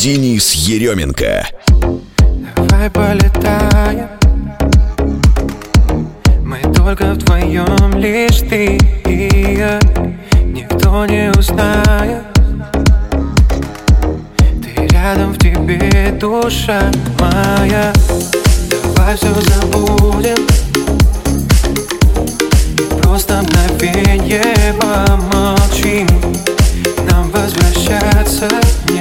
Денис 0.00 0.52
Еременко. 0.54 1.46
Давай 2.56 2.88
полетаем. 2.88 4.08
Мы 6.42 6.56
только 6.74 7.12
вдвоем, 7.12 7.98
лишь 7.98 8.38
ты 8.48 8.78
и 9.04 9.56
я. 9.58 9.78
Никто 10.42 11.04
не 11.04 11.30
узнает. 11.38 12.24
Ты 14.38 14.86
рядом, 14.86 15.34
в 15.34 15.38
тебе 15.38 16.16
душа 16.18 16.80
моя. 17.18 17.92
Давай 18.96 19.16
все 19.18 19.34
забудем. 19.34 20.46
Просто 23.02 23.42
мгновенье 23.42 24.42
помолчим 24.80 26.06
Нам 27.10 27.30
возвращаться 27.30 28.48
не 28.88 28.99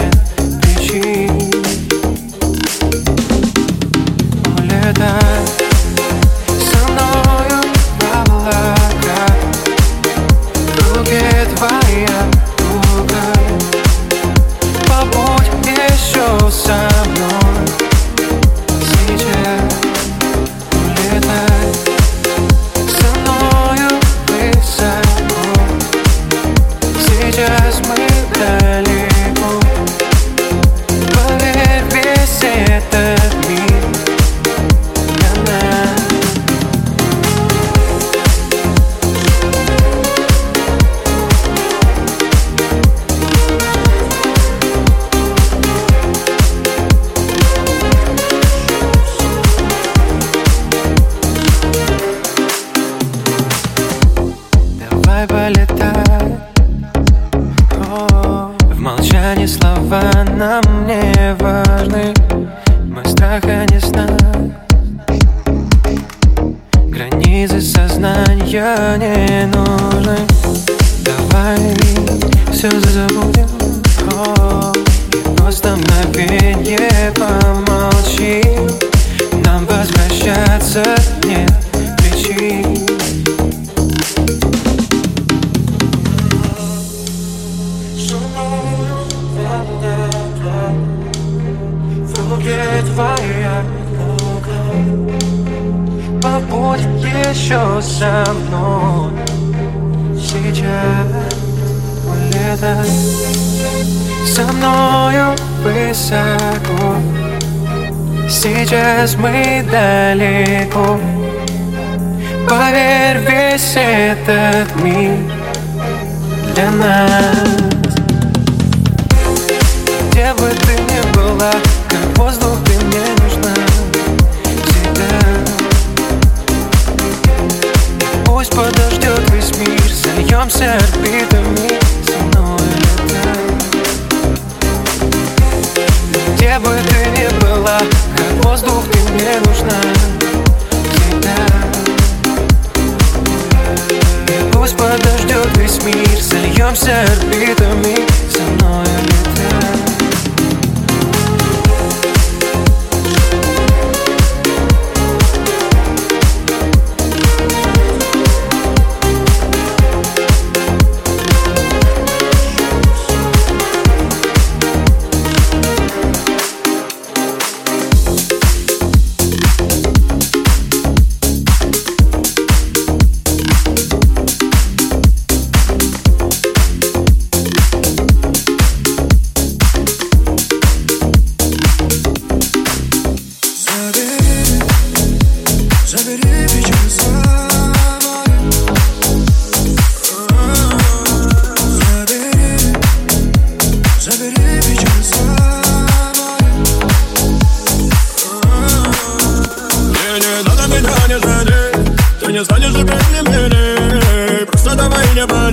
не 202.39 202.45
станешь 202.45 202.71
закрытым 202.71 204.47
Просто 204.47 204.75
давай 204.75 205.05
не 205.13 205.25
бойся 205.25 205.48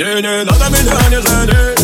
Ей 0.00 0.22
не 0.22 0.44
надо 0.44 0.70
меня 0.70 1.79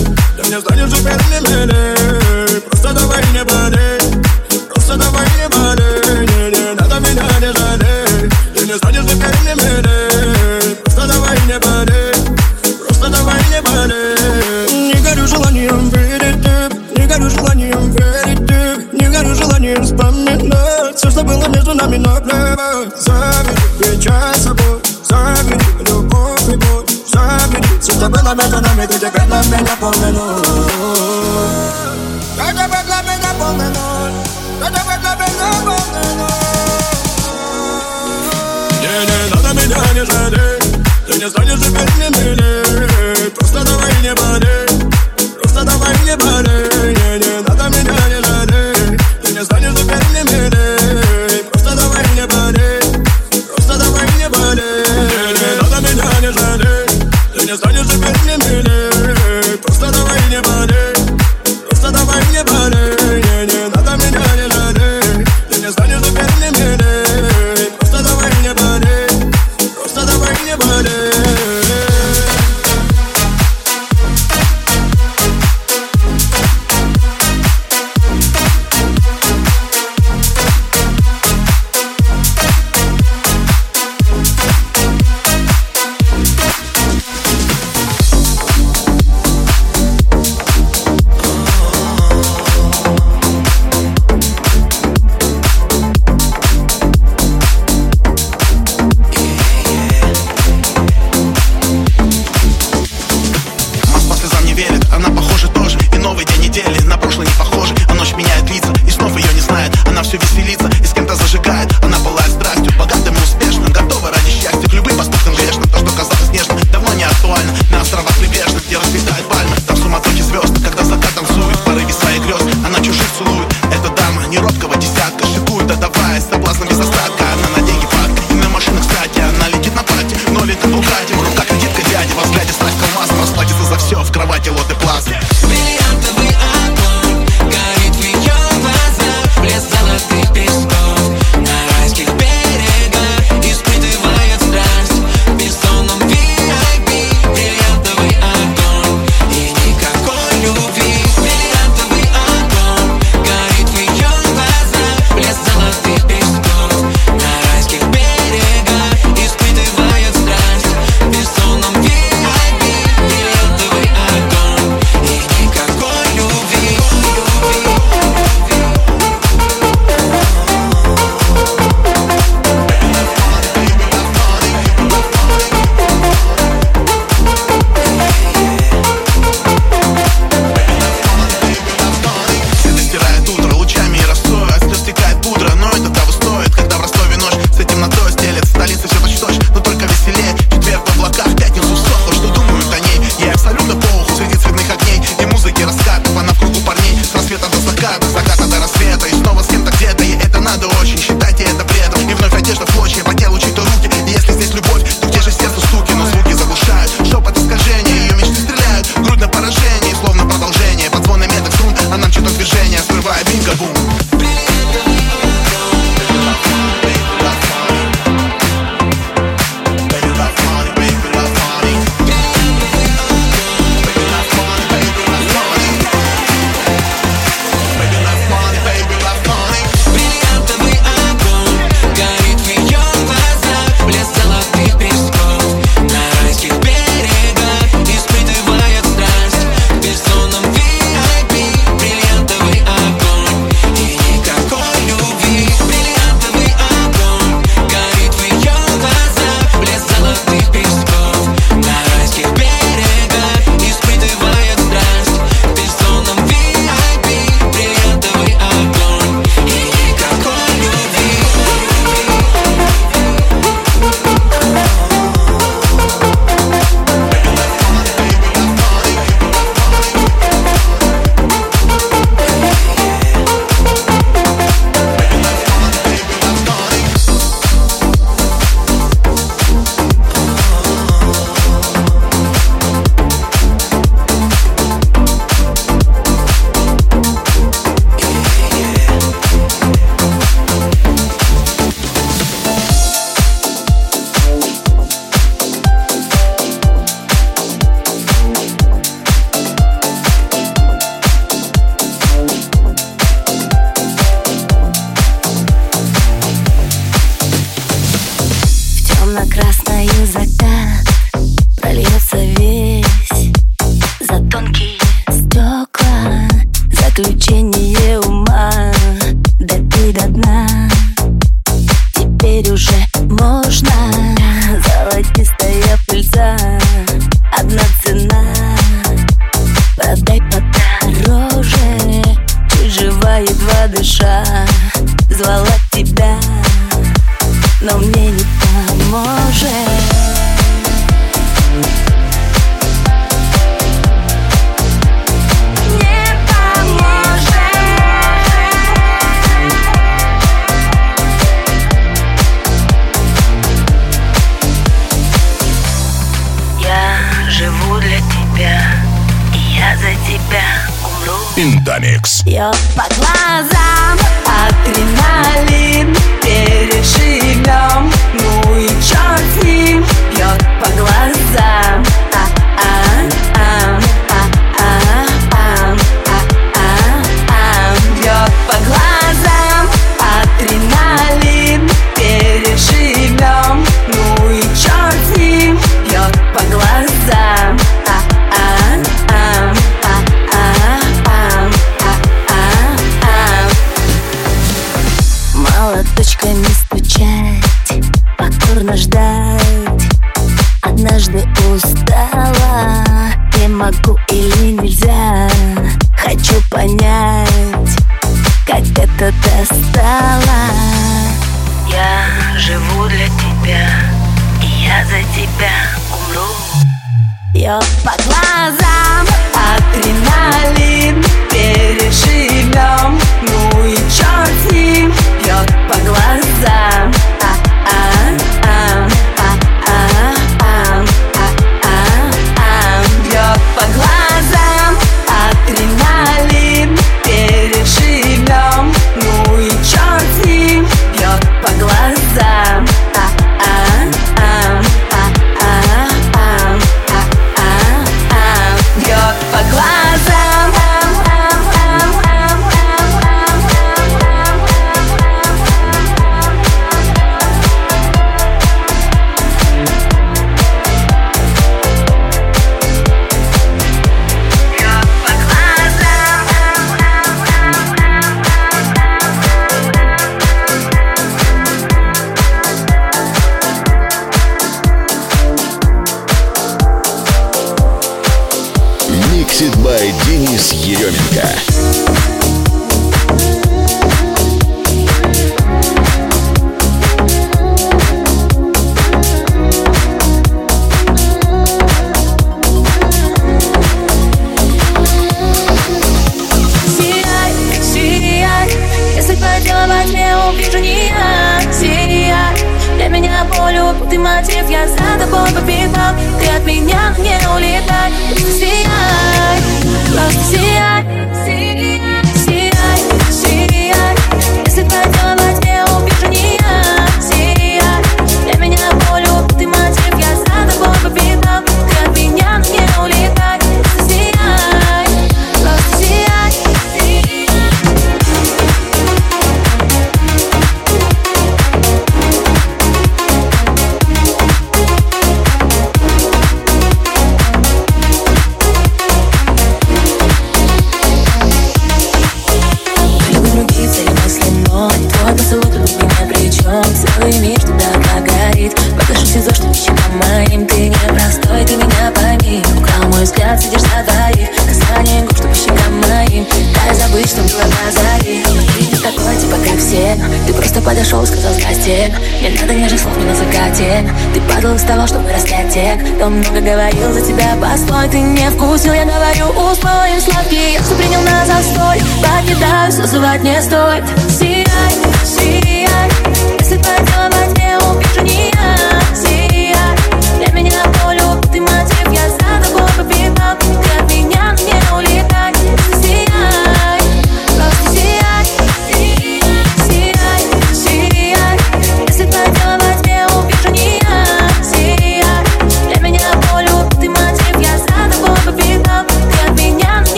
по 417.84 417.92
глазам 418.04 419.06
Адреналин 419.34 421.02
переживем 421.30 422.98
Ну 423.22 423.64
и 423.64 423.76
черт 423.90 424.30
с 424.48 424.52
ним, 424.52 424.92
бьет 425.22 425.48
по 425.68 425.78
глазам 425.80 426.75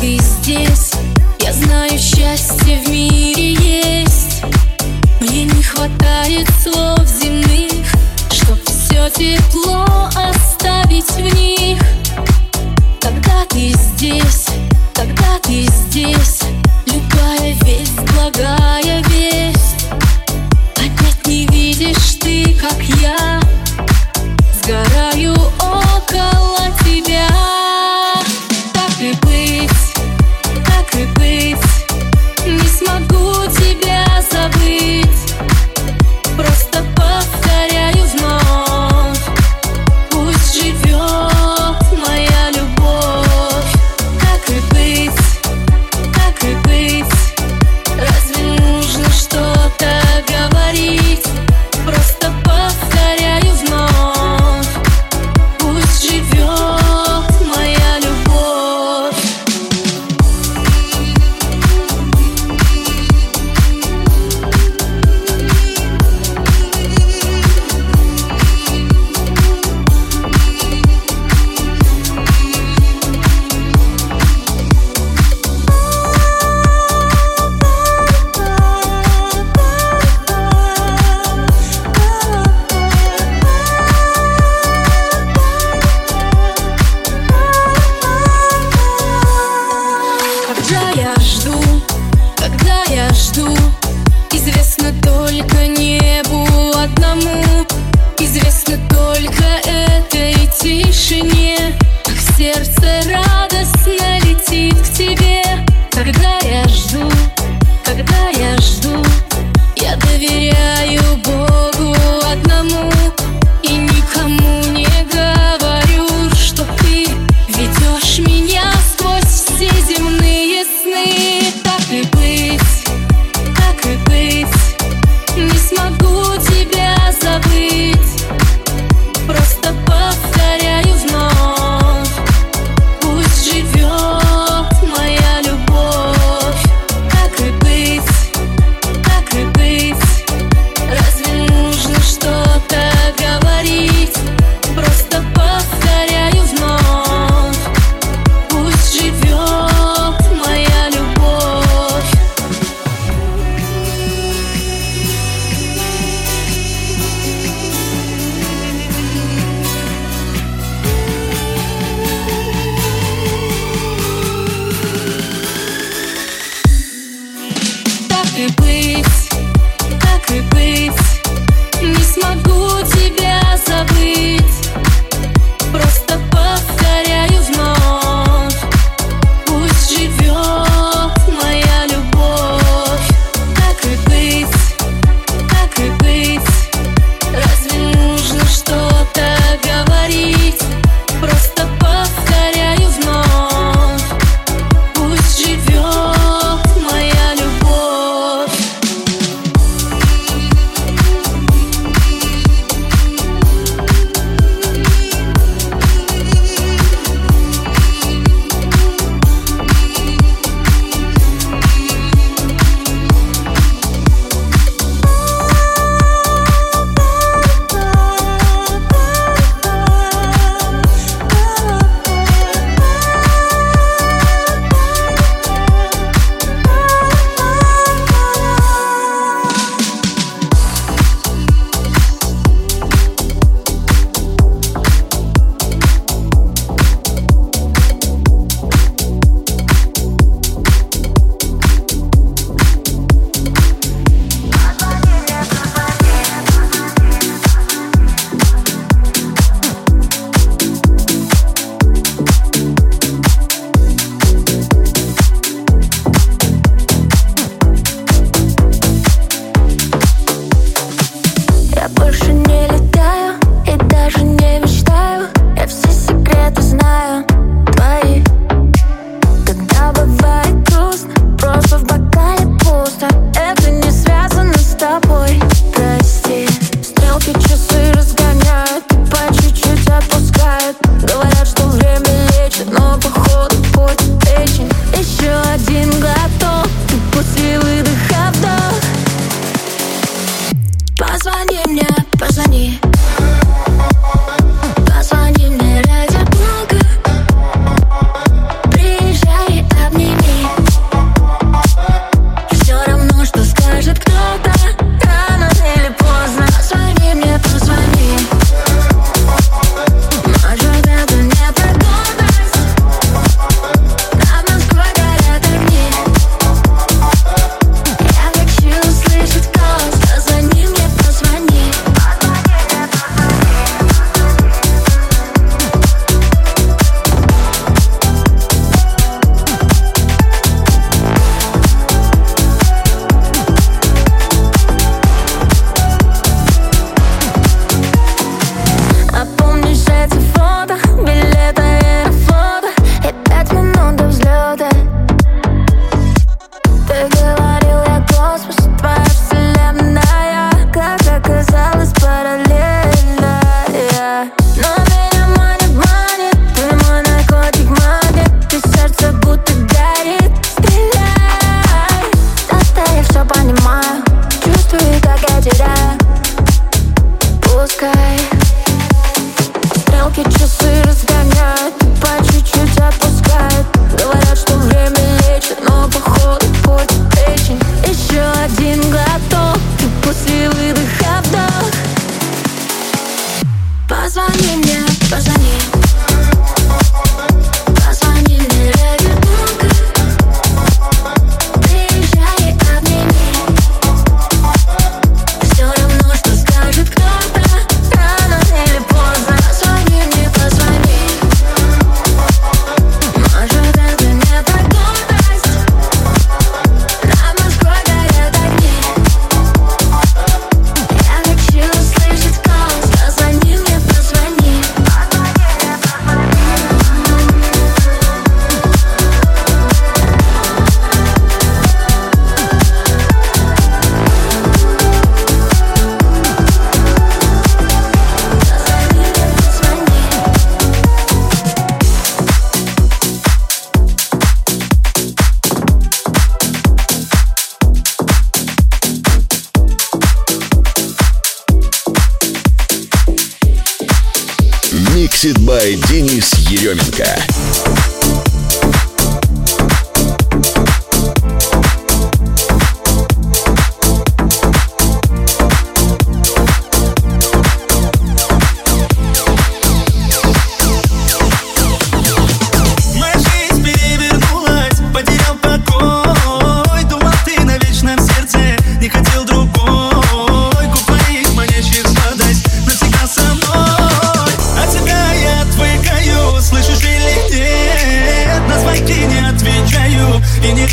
ты 0.00 0.18
здесь. 0.18 0.92
Я 1.40 1.52
знаю, 1.52 1.98
счастье 1.98 2.82
в 2.84 2.88
мире 2.88 3.52
есть. 3.54 4.42
Мне 5.20 5.44
не 5.44 5.62
хватает 5.62 6.48
слов 6.62 7.00
земных 7.06 7.72
Чтоб 8.30 8.58
все 8.66 9.08
тепло 9.10 9.84
оставить 10.14 11.10
в 11.10 11.34
них. 11.34 11.78
Когда 13.00 13.44
ты 13.48 13.72
здесь, 13.72 14.46
когда 14.94 15.38
ты 15.42 15.66
здесь 15.66 16.40
Любая 16.86 17.54
весть, 17.64 18.00
благая 18.12 19.02
весть. 19.08 19.86
Опять 20.76 21.26
не 21.26 21.46
видишь 21.46 22.16
ты, 22.20 22.54
как 22.54 22.80
я. 23.00 23.40
Сгораю 24.62 25.35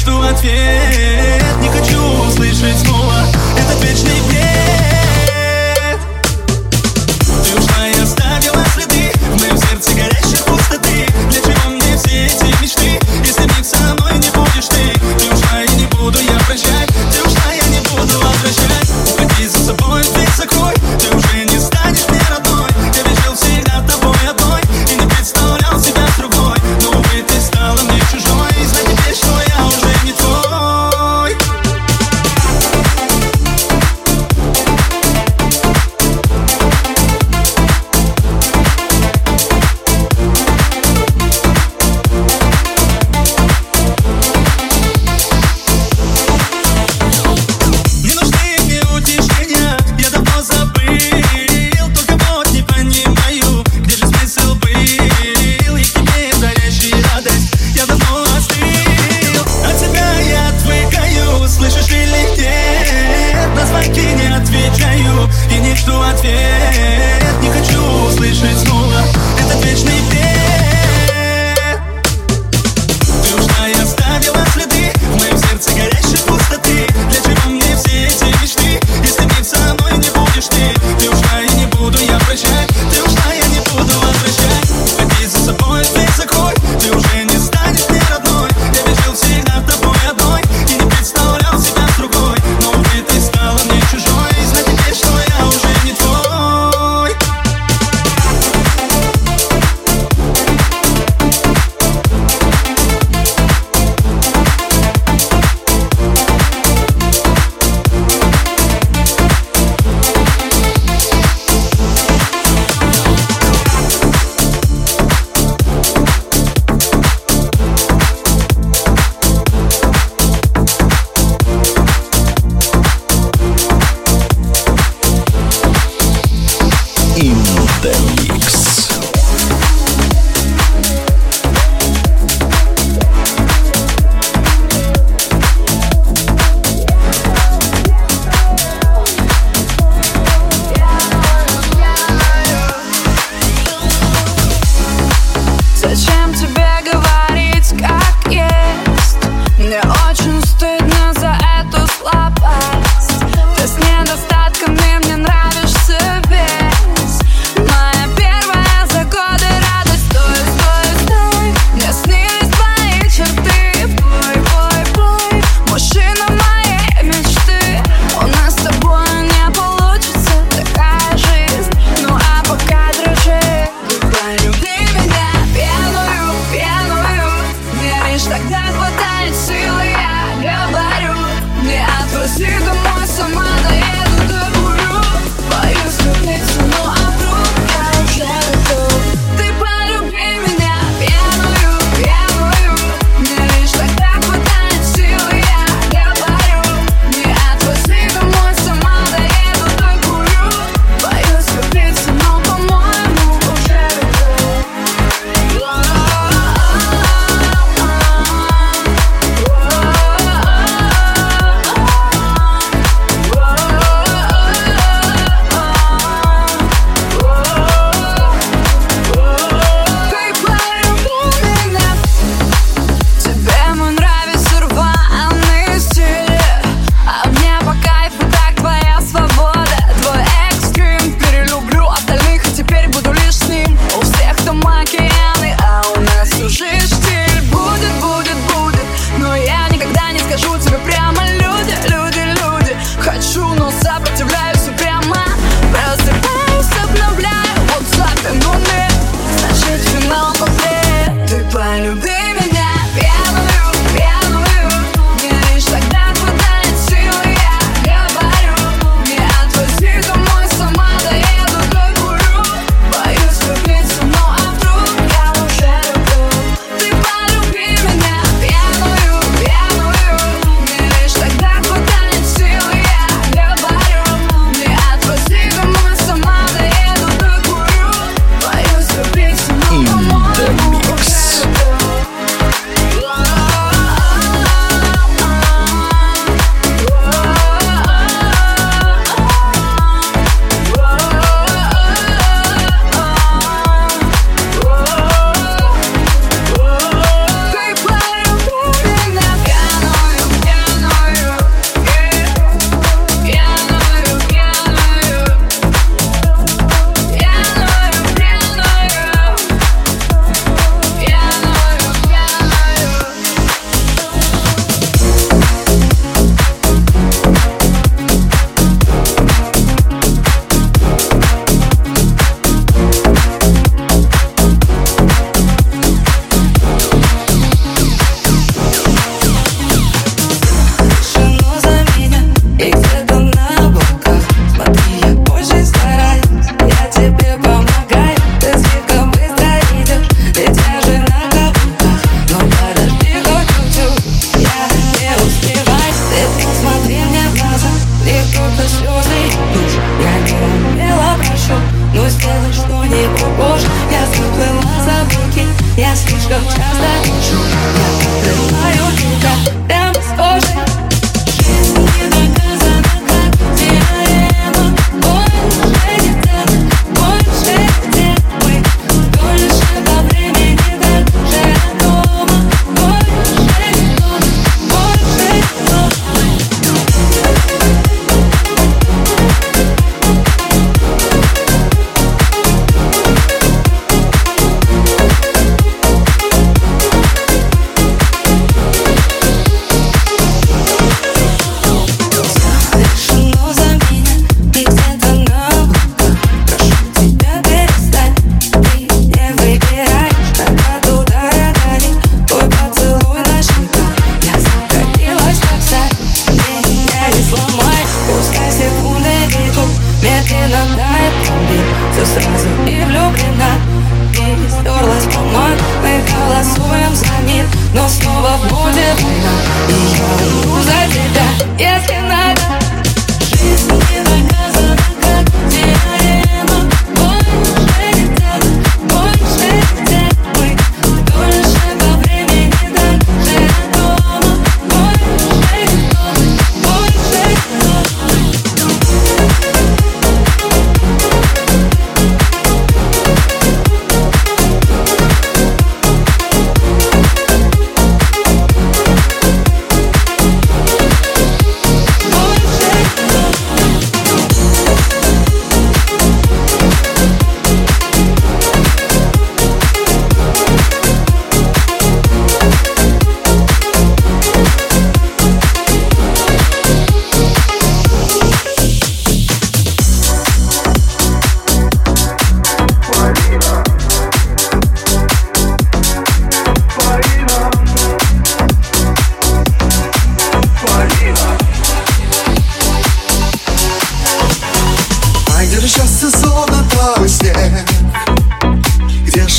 je 0.03 0.07
t'aurais 0.07 0.35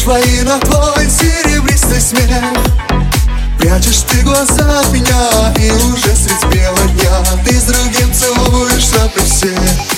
свои 0.04 0.42
на 0.42 0.58
твой 0.58 1.08
серебристый 1.08 1.98
смех. 1.98 2.28
Прячешь 3.58 4.02
ты 4.02 4.20
глаза 4.20 4.80
от 4.80 4.92
меня 4.92 5.54
и 5.56 5.70
уже 5.70 6.14
средь 6.14 6.44
бела 6.52 6.78
дня. 6.88 7.24
Ты 7.46 7.58
с 7.58 7.62
другим 7.64 8.12
целуешься 8.12 9.10
при 9.14 9.22
всех 9.22 9.93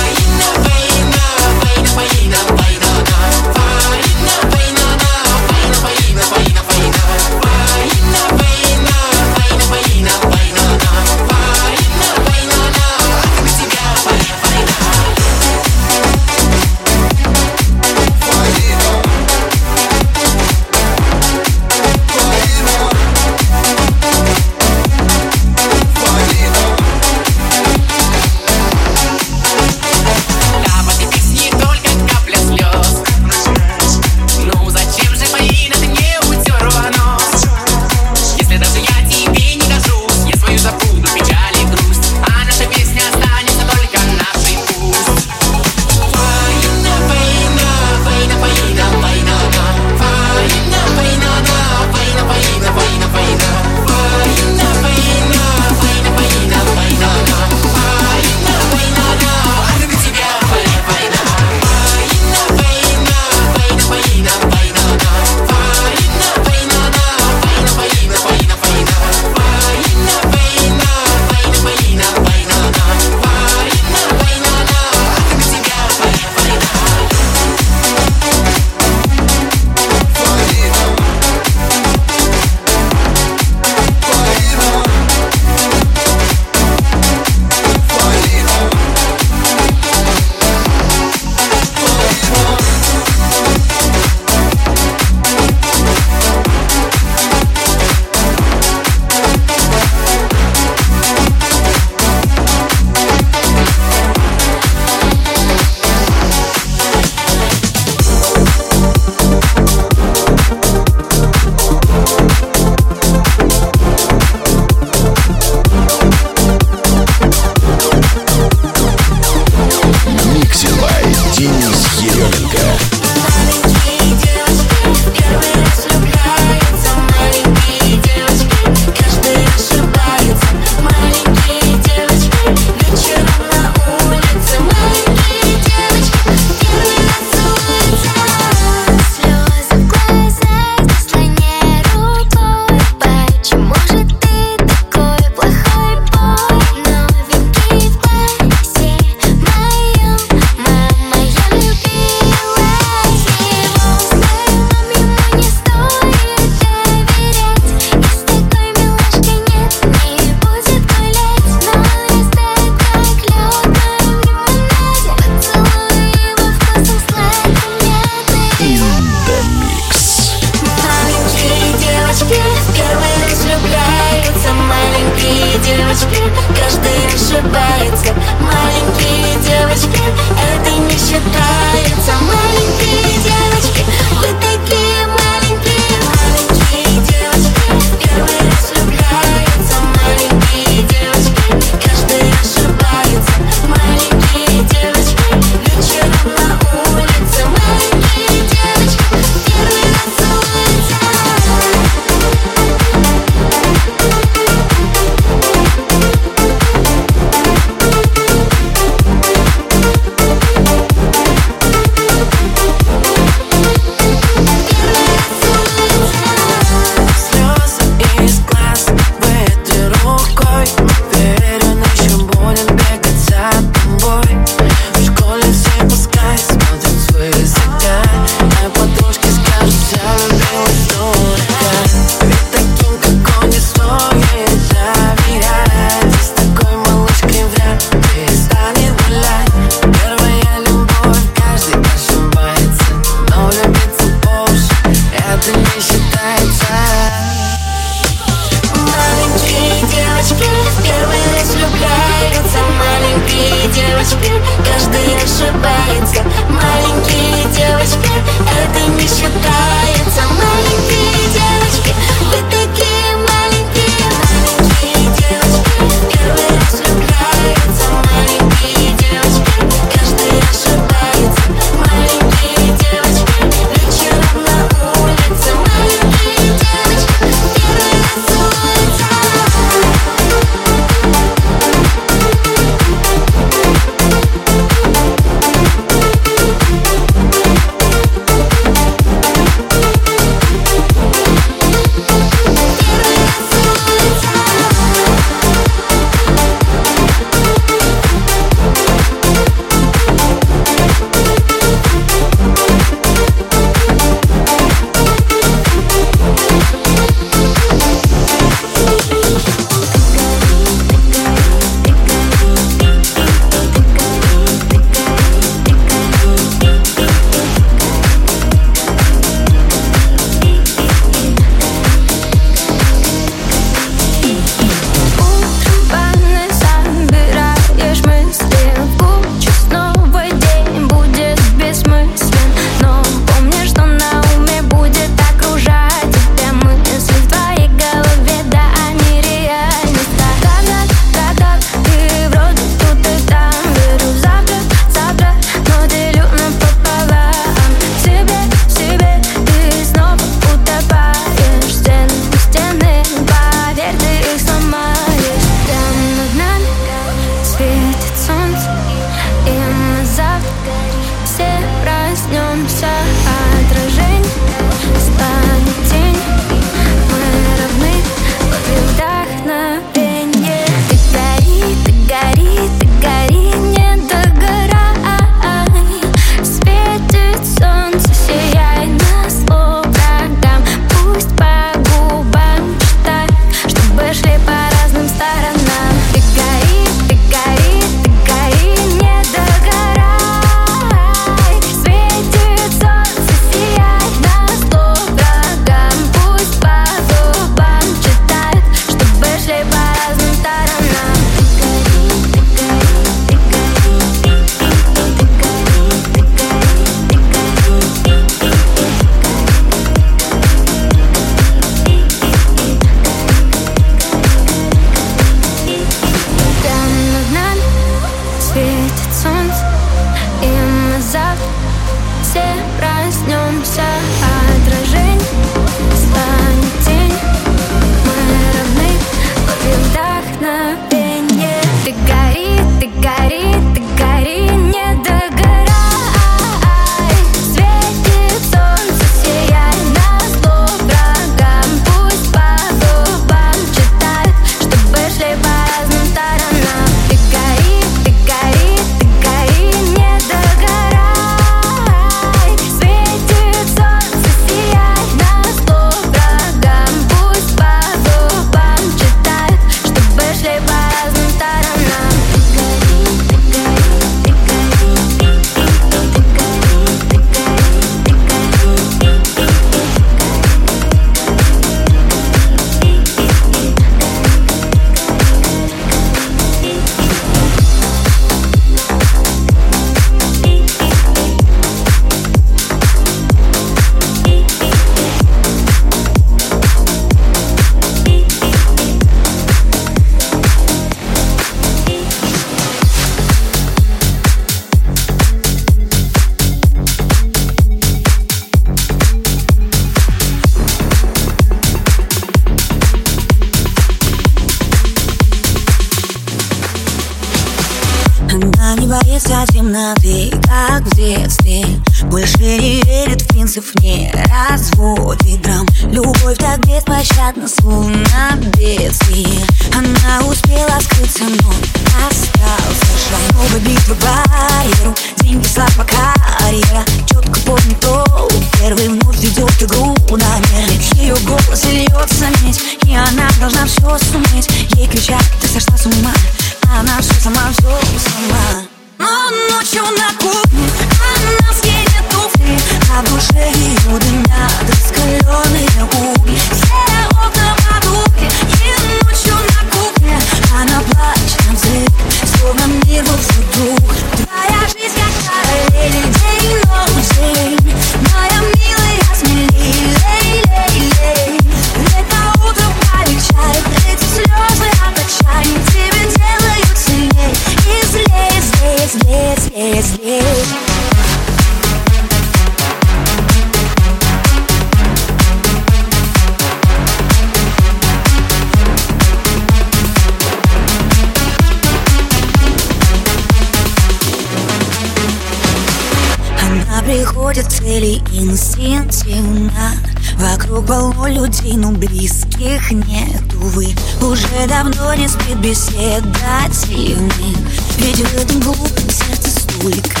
не 595.26 595.34
без 595.36 595.66
следа 595.66 596.48
дивных 596.66 597.36
Ведь 597.78 597.96
в 597.96 598.14
этом 598.14 598.40
глупом 598.40 598.90
сердце 598.90 599.30
столько 599.30 600.00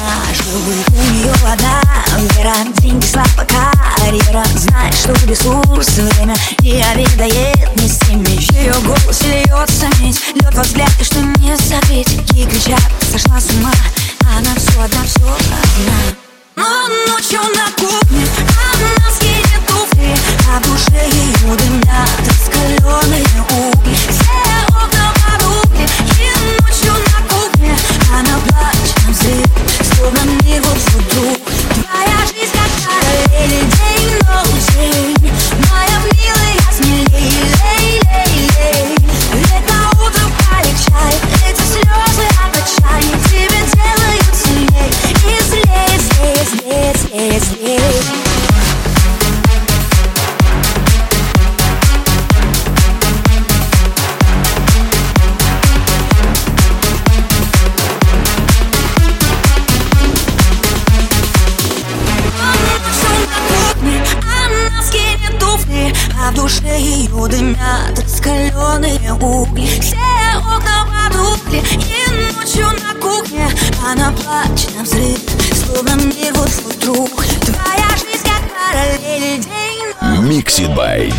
нашего 0.00 0.58
У 0.88 1.12
нее 1.12 1.32
вода, 1.42 1.80
вера, 2.36 2.54
деньги, 2.80 3.04
слава, 3.04 3.46
карьера. 3.98 4.44
Знает, 4.54 4.94
что 4.94 5.12
ресурсы, 5.26 6.02
время 6.02 6.34
не 6.60 6.82
обедает 6.82 7.80
Не 7.80 7.88
с 7.88 7.96
стремишь, 7.96 8.50
ее 8.50 8.74
голос 8.84 9.22
льется 9.22 9.88
медь 10.00 10.20
Лед 10.34 10.54
во 10.54 10.62
взгляд, 10.62 10.90
и 11.00 11.04
что 11.04 11.20
не 11.20 11.56
забыть 11.56 12.08
Ей 12.32 12.46
кричат, 12.46 12.82
сошла 13.10 13.40
с 13.40 13.50
ума. 13.50 13.72
Она 14.36 14.54
все 14.56 14.80
одна, 14.80 15.02
все 15.04 15.22
одна. 15.22 16.25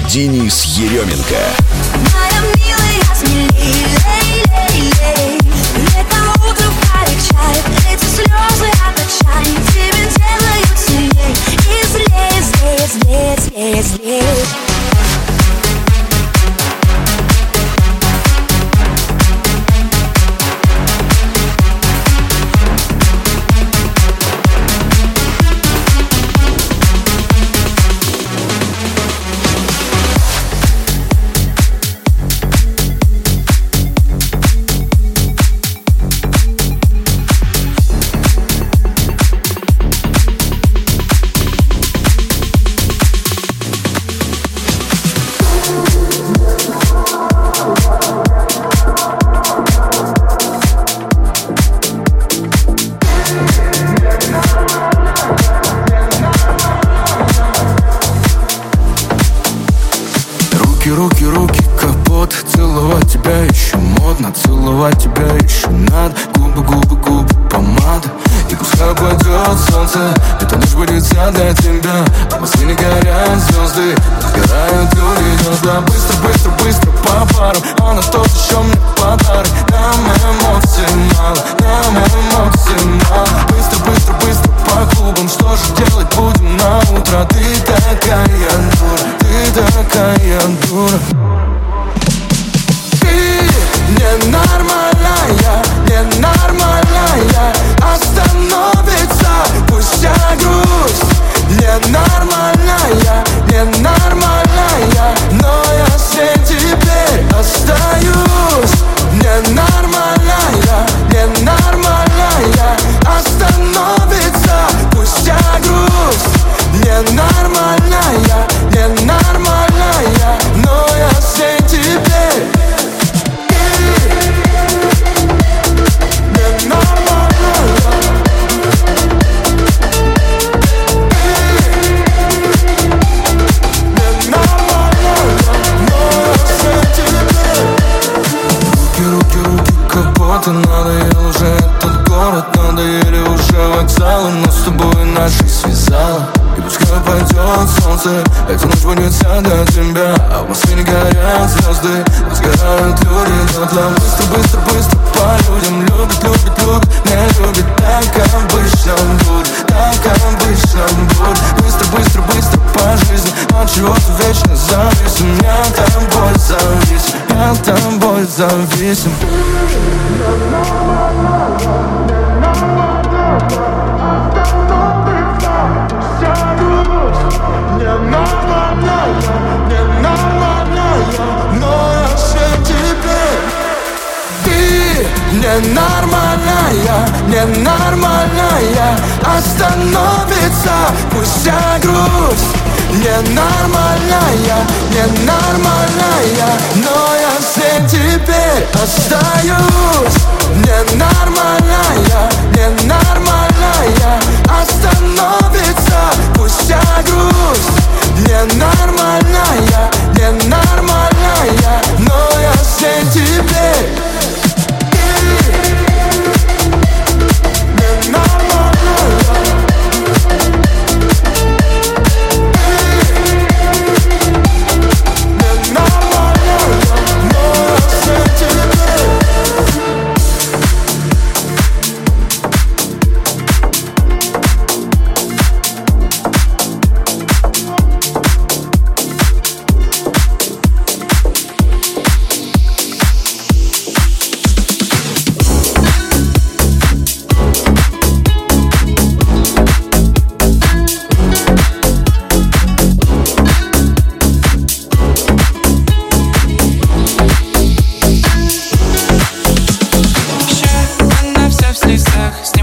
Денис 0.07 0.63
Еременко. 0.77 1.66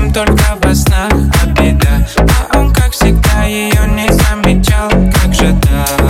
ним 0.05 0.12
только 0.12 0.57
во 0.61 0.74
снах, 0.74 1.12
беда 1.55 2.07
А 2.52 2.59
он, 2.59 2.72
как 2.72 2.92
всегда, 2.92 3.44
ее 3.44 3.86
не 3.88 4.09
замечал, 4.12 4.88
как 4.90 5.34
же 5.34 5.55
так? 5.62 6.03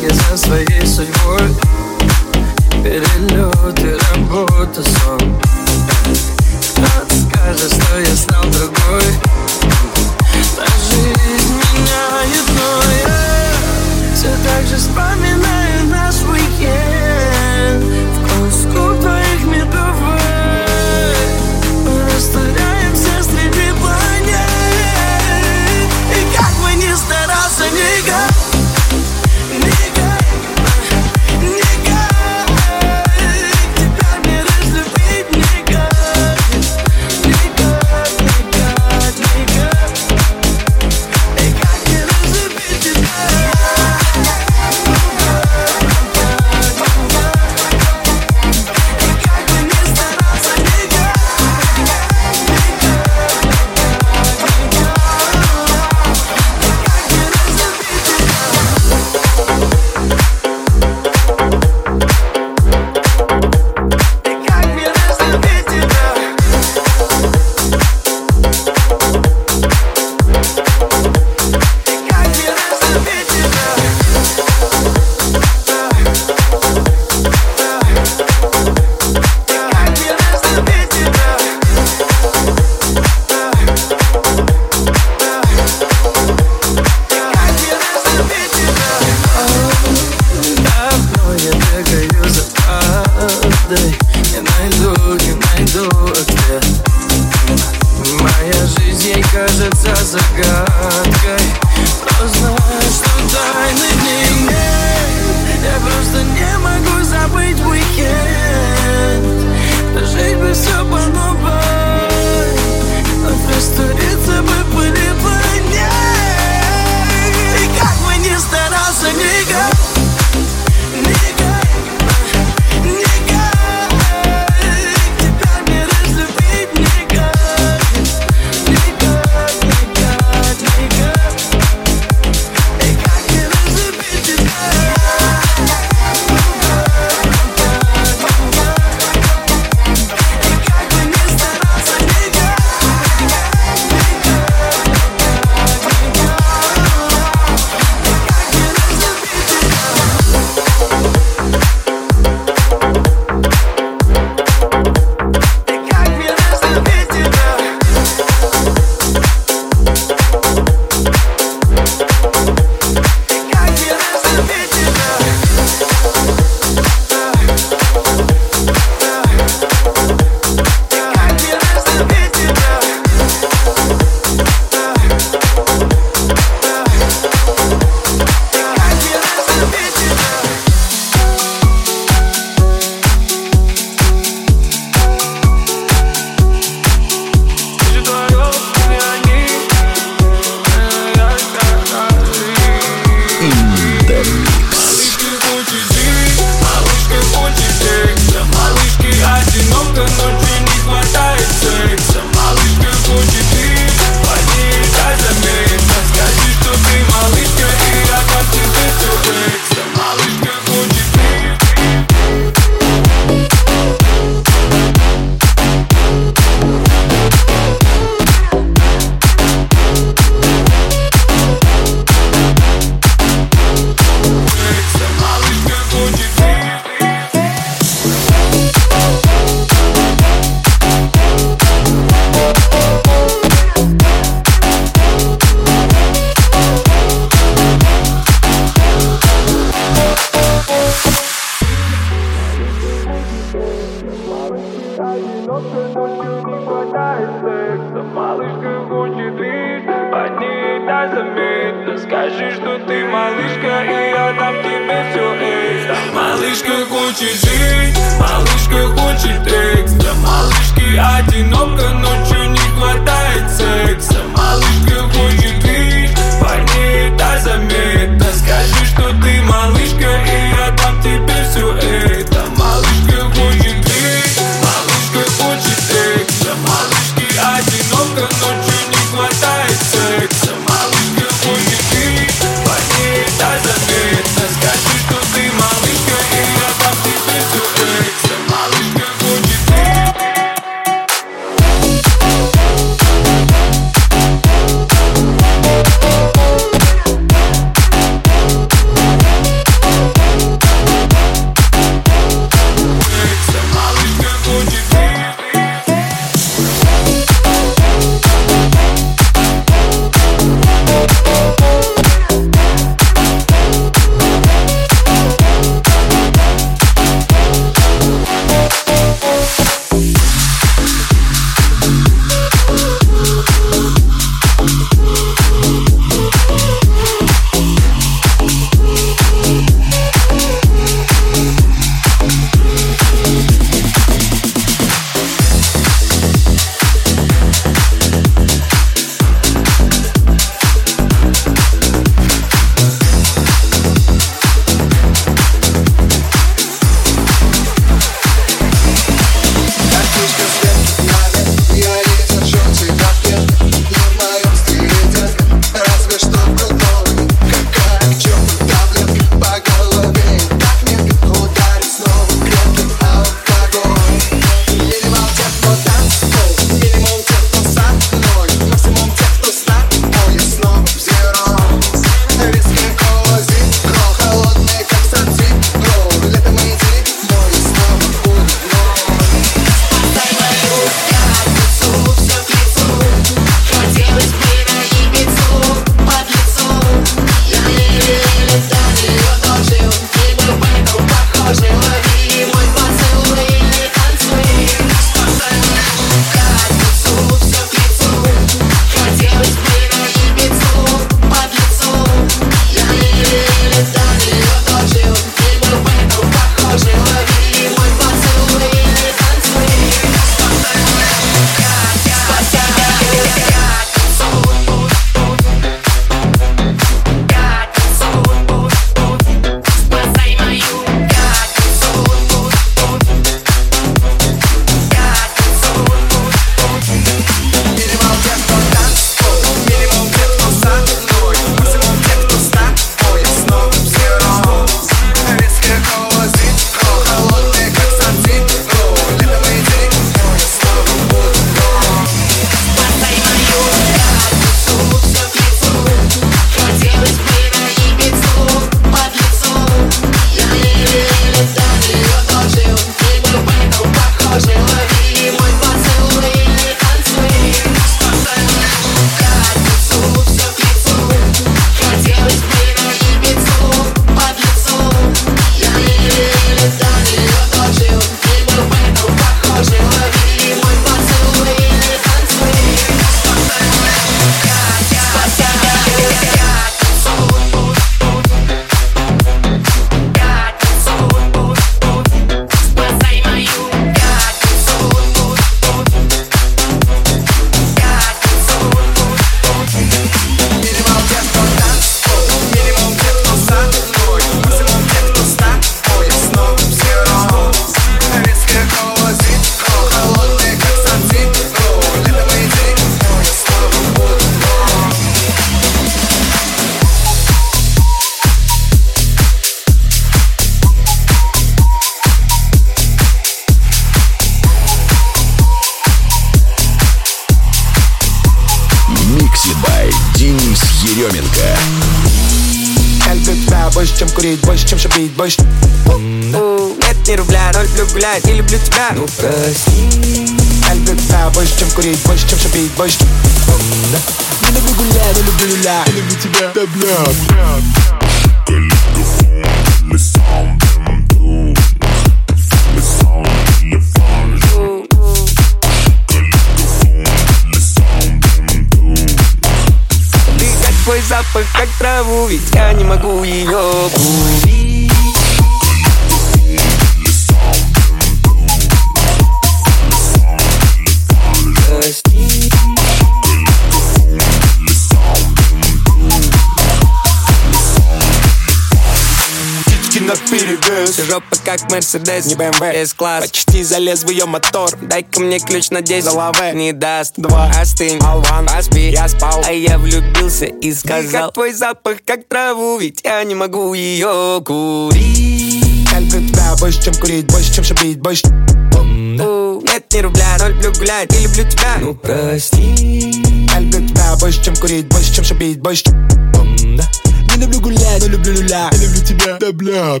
Мерседес, 571.94 572.26
не 572.26 572.34
БМВ 572.34 572.60
С-класс 572.60 573.22
Почти 573.22 573.62
залез 573.62 574.02
в 574.02 574.10
ее 574.10 574.26
мотор. 574.26 574.70
Дай-ка 574.82 575.20
мне 575.20 575.38
ключ 575.38 575.70
на 575.70 575.80
10 575.80 576.04
Голове 576.10 576.52
Не 576.52 576.72
даст. 576.72 577.14
Два. 577.16 577.48
Остынь. 577.60 578.00
Алван. 578.00 578.46
Поспи. 578.46 578.90
Я 578.90 579.06
спал. 579.08 579.42
А 579.46 579.52
я 579.52 579.78
влюбился 579.78 580.46
и 580.46 580.72
сказал. 580.72 581.26
Как 581.26 581.34
твой 581.34 581.52
запах, 581.52 581.98
как 582.04 582.26
траву 582.26 582.78
Ведь 582.78 583.02
я 583.04 583.22
не 583.22 583.36
могу 583.36 583.74
ее 583.74 584.42
курить. 584.44 585.86
Я 585.92 586.00
люблю 586.00 586.28
тебя 586.28 586.56
больше, 586.58 586.82
чем 586.82 586.94
курить 586.94 587.26
Больше, 587.26 587.54
чем 587.54 587.62
шабить, 587.62 588.00
больше. 588.00 588.26
Нет 588.26 589.92
ни 589.92 589.98
рубля, 590.00 590.36
ноль 590.40 590.52
люблю 590.54 590.72
гулять 590.72 591.14
И 591.14 591.22
люблю 591.22 591.48
тебя. 591.48 591.76
Ну 591.80 591.94
прости. 591.94 593.22
Я 593.52 593.60
люблю 593.60 593.88
тебя 593.88 594.16
больше, 594.16 594.42
чем 594.42 594.56
курить 594.56 594.88
Больше, 594.88 595.14
чем 595.14 595.24
шабить, 595.24 595.60
больше. 595.60 595.84
Не 595.84 597.40
люблю 597.40 597.60
гулять, 597.60 598.02
но 598.02 598.08
люблю 598.08 598.32
люля 598.32 598.68
Я 598.72 598.78
люблю 598.78 599.04
тебя, 599.04 599.38
да 599.38 599.52
бля 599.52 600.00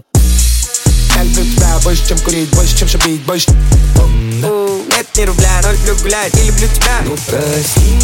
я 1.16 1.22
люблю 1.22 1.44
тебя 1.44 1.78
больше, 1.82 2.08
чем 2.08 2.18
курить, 2.18 2.48
больше, 2.50 2.76
чем 2.76 2.88
шабить, 2.88 3.22
больше 3.22 3.50
Нет 3.50 5.06
ни 5.16 5.22
рубля, 5.22 5.60
ноль 5.62 5.76
люблю 5.76 5.96
гулять 6.02 6.34
И 6.34 6.46
люблю 6.46 6.68
тебя 6.68 7.00
Ну 7.04 7.16
прости 7.26 7.96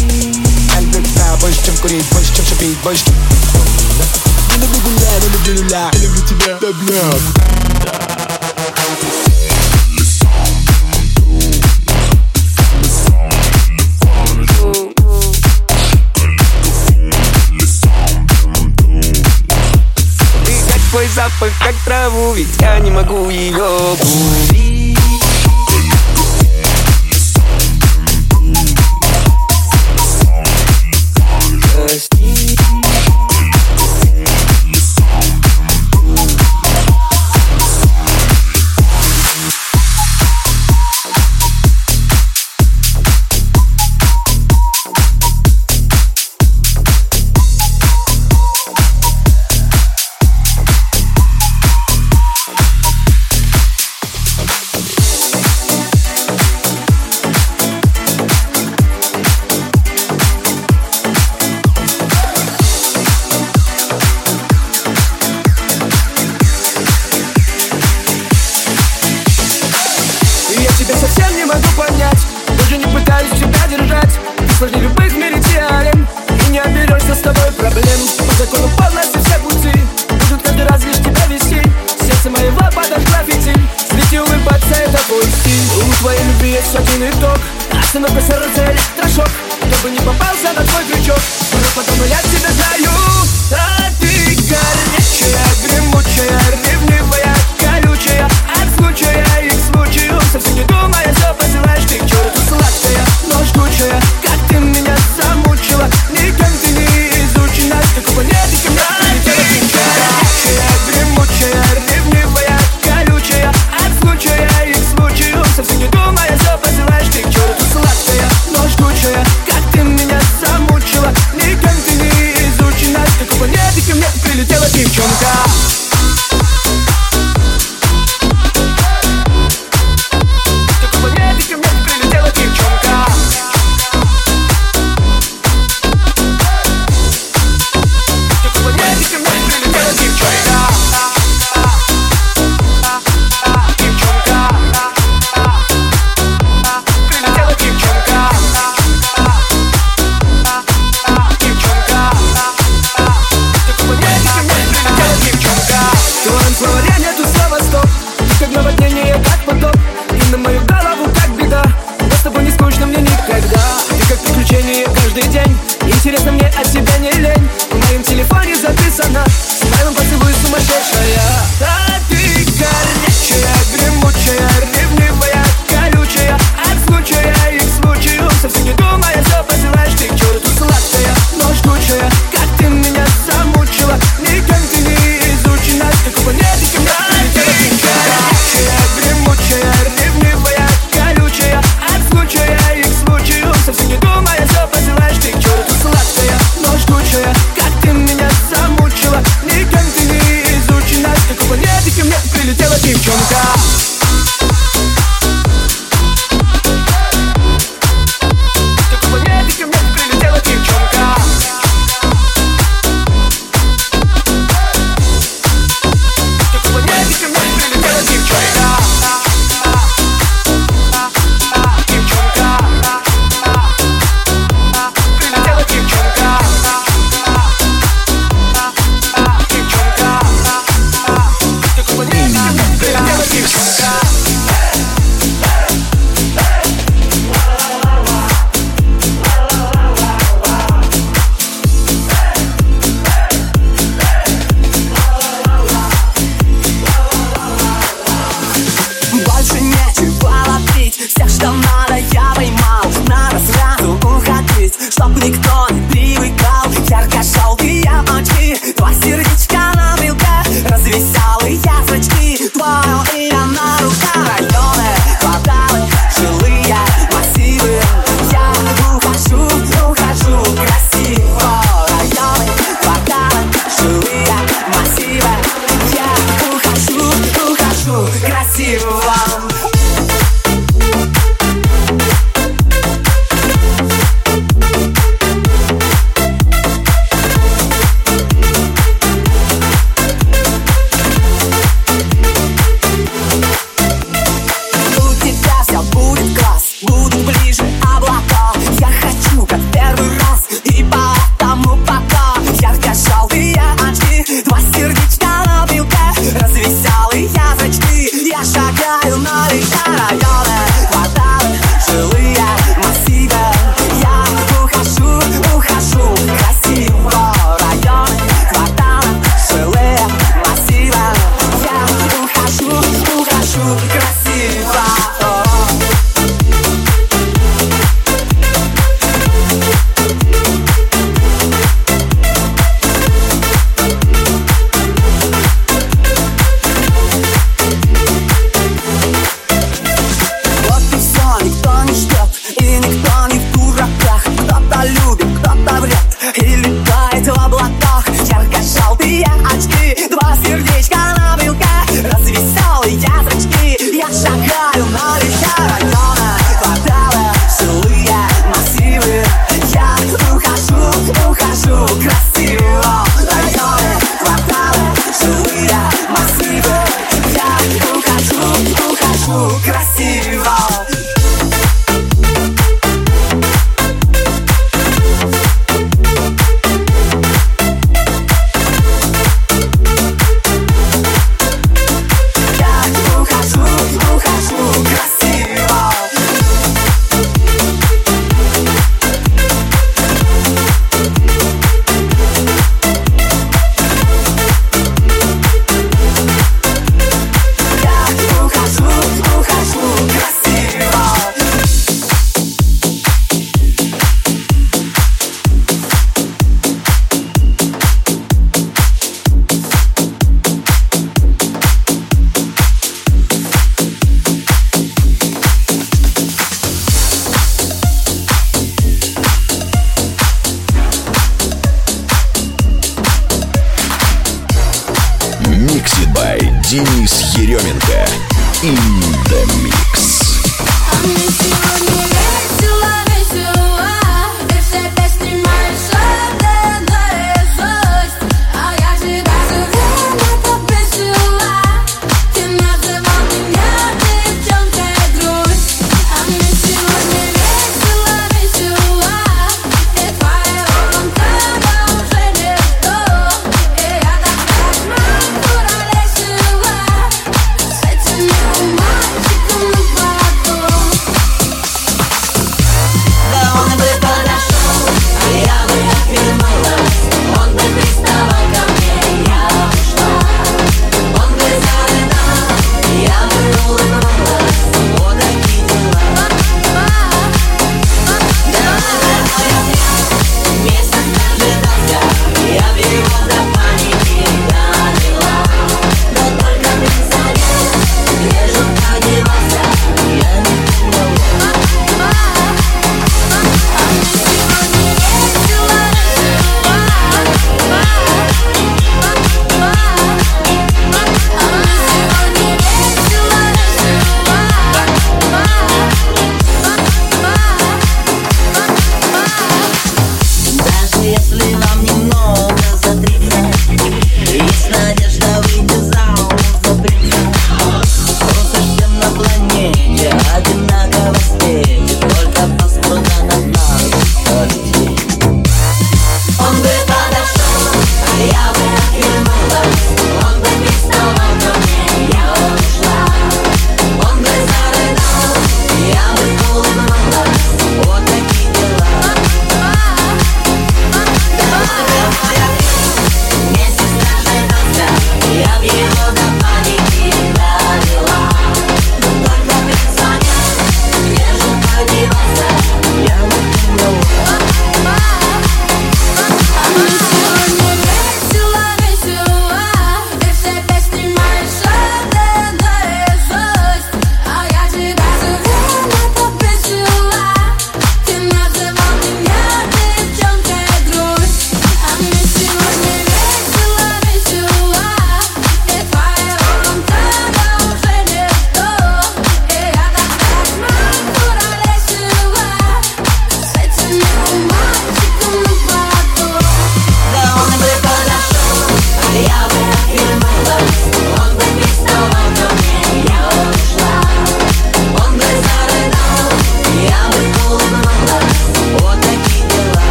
Я 0.73 0.81
люблю 0.81 1.03
тебя 1.03 1.35
больше, 1.41 1.65
чем 1.65 1.75
курить, 1.77 2.05
больше, 2.11 2.35
чем 2.35 2.45
шабить, 2.45 2.77
больше 2.83 3.05
Не 4.55 4.61
люблю 4.61 4.79
гулять, 4.81 5.23
но 5.23 5.33
люблю 5.33 5.63
люля 5.63 5.89
Я 5.93 5.99
люблю 5.99 6.25
тебя, 6.25 6.57
да 6.61 6.71
бля 6.71 7.50
не 22.81 22.89
могу 22.91 23.29
ее 23.29 23.67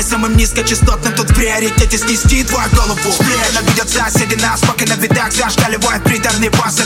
Давай 0.00 0.12
самым 0.12 0.34
низкочастотным 0.34 1.14
тут 1.14 1.28
в 1.28 1.34
приоритете 1.34 1.98
снести 1.98 2.42
твою 2.44 2.70
голову. 2.70 3.12
Сплея 3.12 3.50
ненавидят 3.50 3.90
соседи 3.90 4.34
нас, 4.36 4.60
пока 4.60 4.86
на 4.86 4.94
видах 4.98 5.30
зашкаливает 5.30 5.84
воет 5.84 6.04
приторный 6.04 6.48
бас 6.48 6.76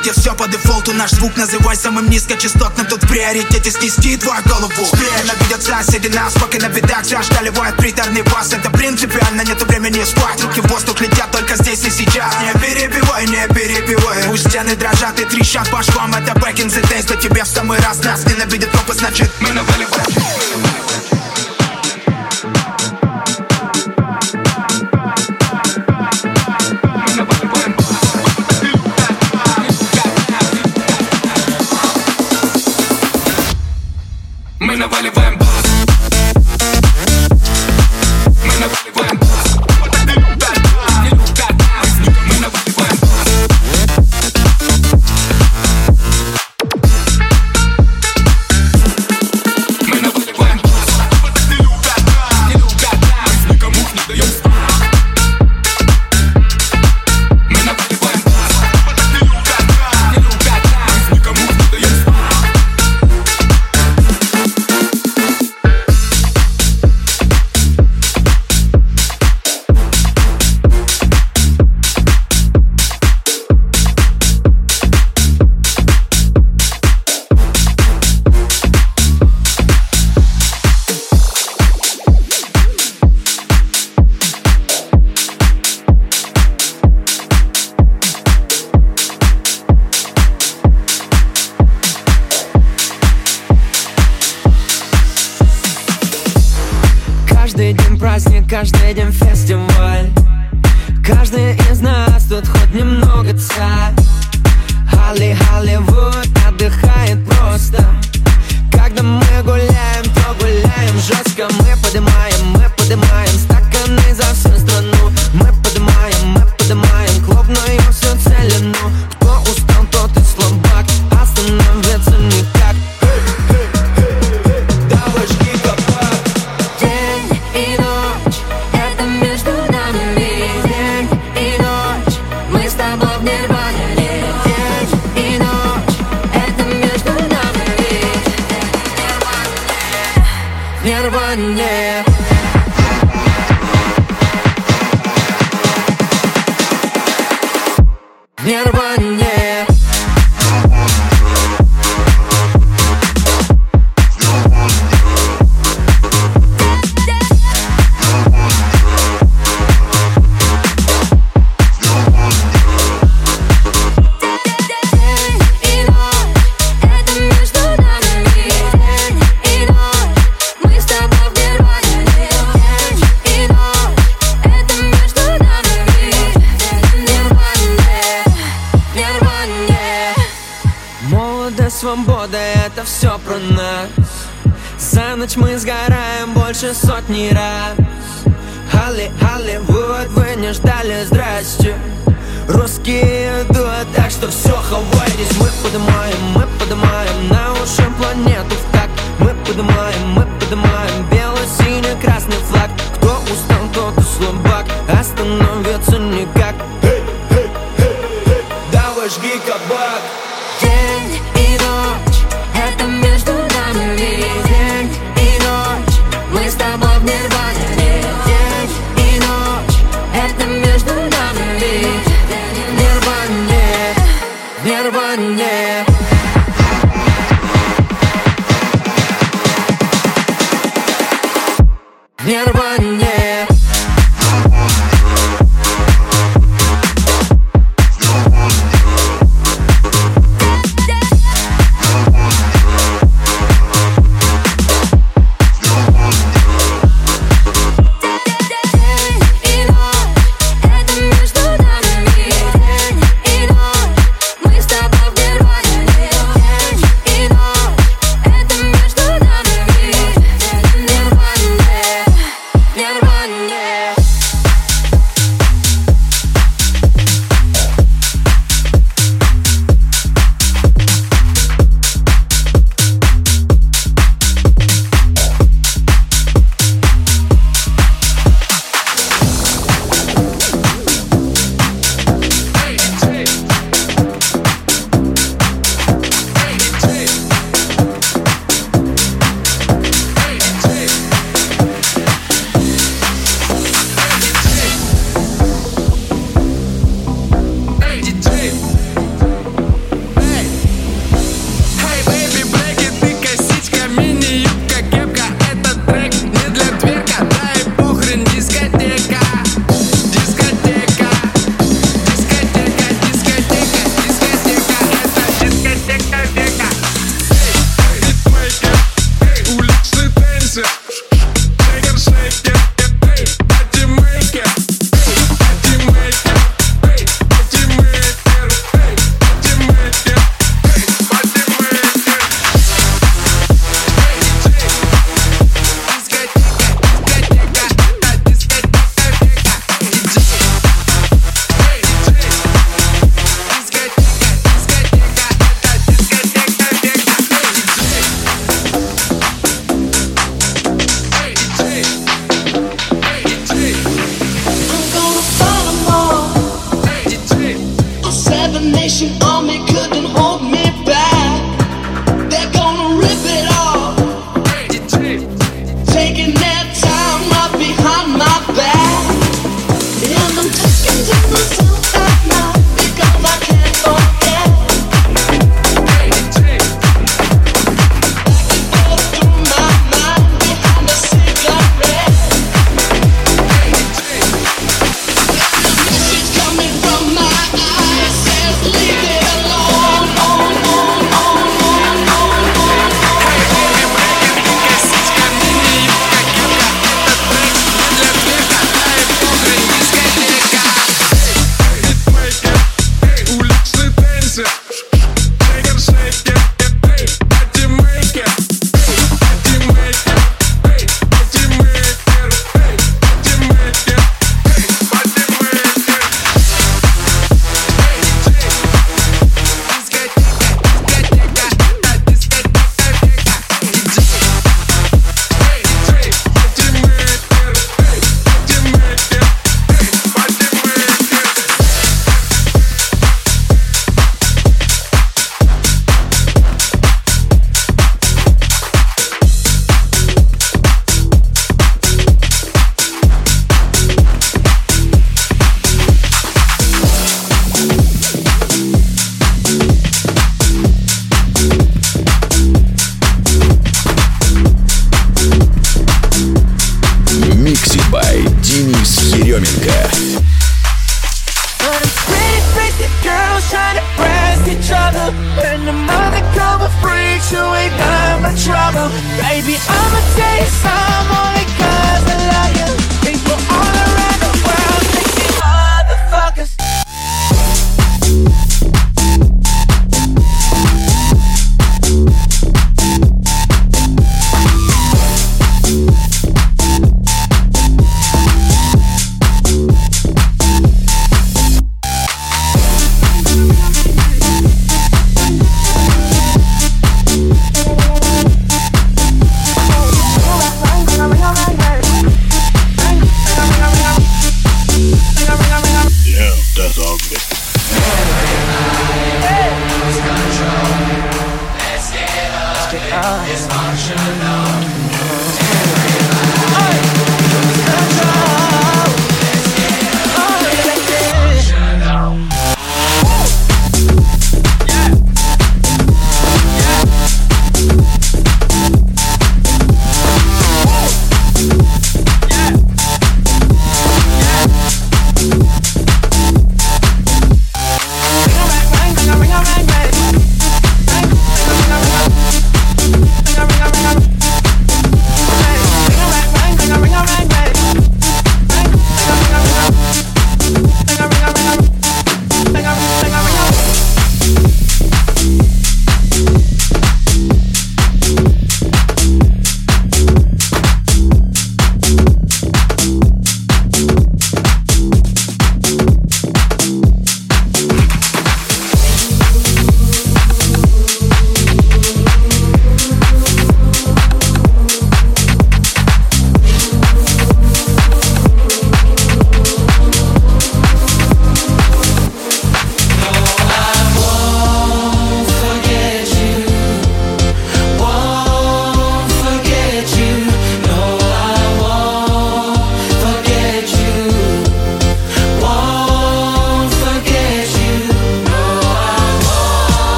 где 0.00 0.12
все 0.12 0.34
по 0.34 0.46
дефолту 0.48 0.92
Наш 0.92 1.10
звук 1.10 1.36
называй 1.36 1.76
самым 1.76 2.08
низкочастотным. 2.10 2.86
Тут 2.86 3.02
в 3.02 3.08
приоритете 3.08 3.70
снести 3.70 4.16
твою 4.16 4.42
голову. 4.44 4.72
Шпея 4.86 5.24
набедет 5.24 5.62
соседи 5.62 6.08
нас, 6.08 6.34
пока 6.34 6.58
на 6.58 6.68
видах 6.72 7.04
жажда 7.04 7.40
ливает 7.42 7.76
приторный 7.76 8.22
бас 8.22 8.52
Это 8.52 8.70
принципиально, 8.70 9.42
нету 9.42 9.66
времени 9.66 10.04
спать. 10.04 10.42
Руки 10.42 10.60
в 10.60 10.66
воздух 10.68 11.00
летят 11.00 11.30
только 11.30 11.56
здесь 11.56 11.84
и 11.84 11.90
сейчас. 11.90 12.34
Не 12.42 12.60
перебивай, 12.60 13.26
не 13.26 13.46
перебивай. 13.54 14.24
Пусть 14.24 14.48
стены 14.48 14.76
дрожат 14.76 15.18
и 15.20 15.24
трещат 15.24 15.68
по 15.70 15.82
швам. 15.82 16.14
Это 16.14 16.32
back 16.32 16.56
in 16.56 16.68
the 16.68 16.82
days, 16.88 17.06
но 17.08 17.16
тебе 17.16 17.44
в 17.44 17.48
самый 17.48 17.78
раз 17.80 18.02
Нас 18.04 18.24
ненавидят. 18.24 18.70
Копы, 18.70 18.94
значит 18.94 19.30
мы 19.40 19.48
на 19.48 19.62
наваливаем 19.62 20.37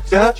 sector 0.00 0.33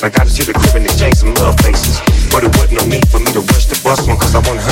I 0.00 0.08
gotta 0.08 0.30
see 0.30 0.46
the 0.46 0.54
crib 0.54 0.76
and 0.76 0.84
exchange 0.86 1.16
some 1.16 1.34
love 1.42 1.58
faces. 1.58 1.98
But 2.30 2.46
it 2.46 2.54
wasn't 2.54 2.78
no 2.78 2.84
need 2.86 3.02
for 3.10 3.18
me 3.18 3.34
to 3.34 3.42
rush 3.50 3.66
the 3.66 3.74
bus 3.82 4.06
one, 4.06 4.14
cause 4.14 4.30
I 4.30 4.38
wanna 4.46 4.62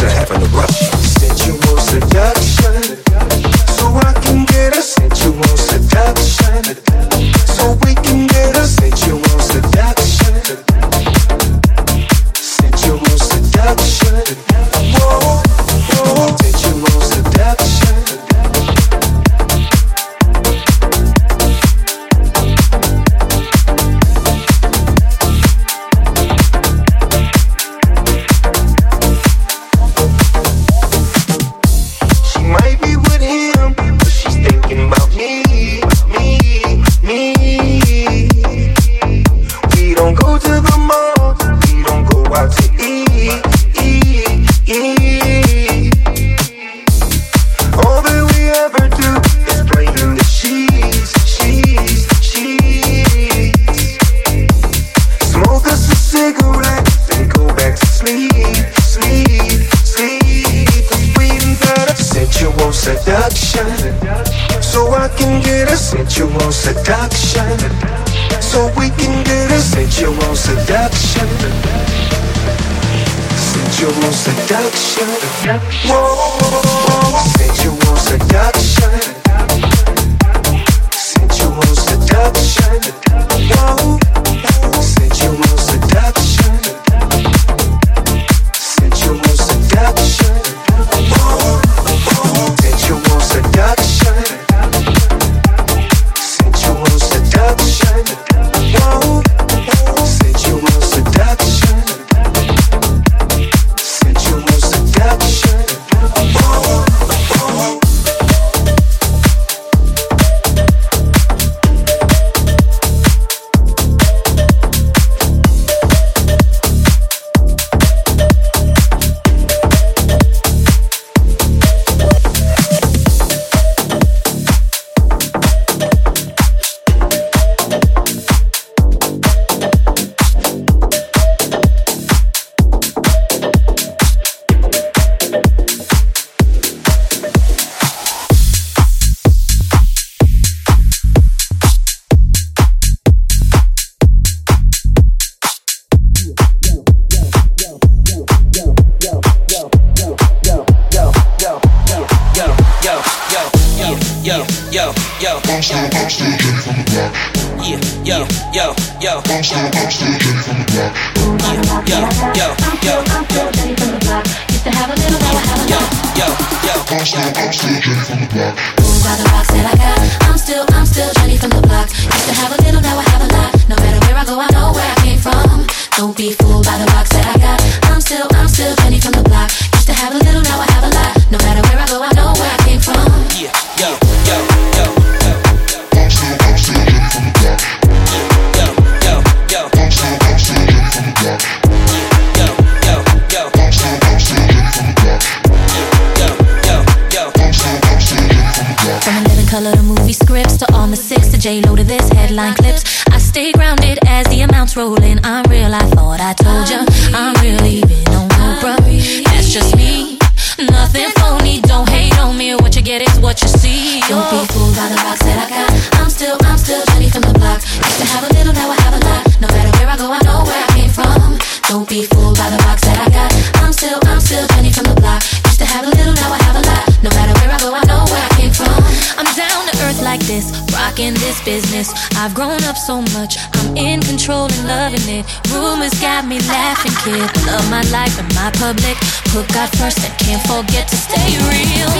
Rumors 235.53 235.95
got 236.01 236.27
me 236.27 236.41
laughing, 236.49 236.95
kid. 237.05 237.29
Love 237.47 237.67
my 237.71 237.83
life 237.95 238.19
and 238.19 238.29
my 238.35 238.51
public. 238.59 238.97
Put 239.31 239.47
God 239.53 239.71
first, 239.77 240.01
and 240.03 240.15
can't 240.19 240.43
forget 240.47 240.89
to 240.89 240.97
stay 240.97 241.39
real. 241.47 241.91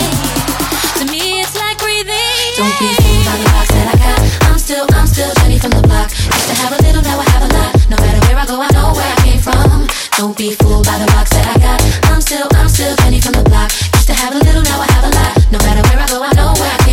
To 0.99 1.03
me, 1.11 1.41
it's 1.41 1.55
like 1.55 1.77
breathing. 1.77 2.57
Don't 2.57 2.73
be 2.79 2.89
fooled 2.97 3.25
by 3.25 3.35
the 3.37 3.47
box 3.53 3.67
that 3.69 3.87
I 3.93 3.97
got. 4.01 4.19
I'm 4.49 4.57
still, 4.59 4.85
I'm 4.93 5.07
still 5.07 5.31
Jenny 5.39 5.59
from 5.59 5.71
the 5.71 5.83
block. 5.85 6.09
Used 6.09 6.47
to 6.49 6.55
have 6.57 6.73
a 6.73 6.79
little, 6.81 7.01
now 7.01 7.19
I 7.19 7.25
have 7.31 7.43
a 7.45 7.51
lot. 7.53 7.71
No 7.87 7.95
matter 8.01 8.21
where 8.27 8.37
I 8.37 8.45
go, 8.45 8.57
I 8.59 8.69
know 8.73 8.91
where 8.97 9.05
I 9.05 9.17
came 9.23 9.39
from. 9.39 9.87
Don't 10.17 10.35
be 10.35 10.51
fooled 10.57 10.85
by 10.85 10.97
the 10.97 11.07
box 11.13 11.29
that 11.31 11.45
I 11.45 11.57
got. 11.61 11.79
I'm 12.09 12.21
still, 12.21 12.47
I'm 12.57 12.67
still 12.67 12.95
Jenny 12.97 13.21
from 13.21 13.33
the 13.37 13.45
block. 13.45 13.69
Used 13.95 14.07
to 14.09 14.15
have 14.17 14.33
a 14.33 14.41
little, 14.41 14.63
now 14.63 14.81
I 14.81 14.87
have 14.91 15.05
a 15.05 15.11
lot. 15.13 15.31
No 15.53 15.59
matter 15.61 15.85
where 15.87 15.99
I 16.01 16.07
go, 16.09 16.19
I 16.25 16.33
know 16.33 16.51
where 16.57 16.73
I 16.73 16.86